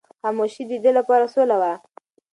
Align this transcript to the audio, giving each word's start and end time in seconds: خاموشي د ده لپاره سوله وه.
خاموشي 0.21 0.63
د 0.67 0.71
ده 0.83 0.91
لپاره 0.97 1.25
سوله 1.33 1.55
وه. 1.61 1.73